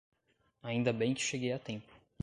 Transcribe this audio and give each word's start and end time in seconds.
Ainda 0.63 0.91
bem 0.91 1.13
que 1.13 1.21
cheguei 1.21 1.51
a 1.53 1.59
tempo. 1.59 1.93